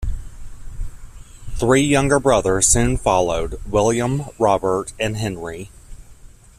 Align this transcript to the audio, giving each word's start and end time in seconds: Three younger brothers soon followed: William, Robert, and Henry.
Three 1.57 1.83
younger 1.83 2.19
brothers 2.19 2.65
soon 2.65 2.97
followed: 2.97 3.61
William, 3.67 4.23
Robert, 4.39 4.93
and 4.99 5.15
Henry. 5.17 5.69